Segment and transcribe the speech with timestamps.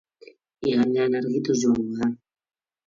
[0.69, 2.13] Igandean argituz joango da.